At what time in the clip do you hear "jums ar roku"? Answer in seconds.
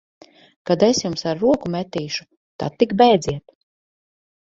1.03-1.71